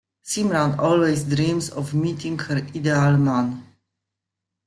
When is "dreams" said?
1.25-1.69